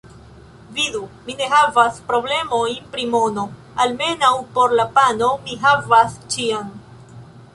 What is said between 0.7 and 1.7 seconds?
Vidu: mi ne